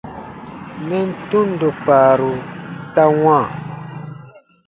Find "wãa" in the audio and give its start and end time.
3.21-3.45